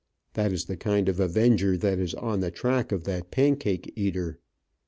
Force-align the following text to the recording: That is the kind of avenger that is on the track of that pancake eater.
That 0.33 0.51
is 0.51 0.65
the 0.65 0.77
kind 0.77 1.07
of 1.09 1.19
avenger 1.19 1.77
that 1.77 1.99
is 1.99 2.15
on 2.15 2.39
the 2.39 2.49
track 2.49 2.91
of 2.91 3.03
that 3.03 3.29
pancake 3.29 3.93
eater. 3.95 4.39